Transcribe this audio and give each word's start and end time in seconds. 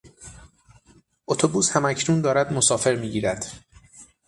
اتوبوس 1.27 1.71
هم 1.77 1.85
اکنون 1.85 2.21
دارد 2.21 2.53
مسافر 2.53 2.95
میگیرد. 2.95 3.45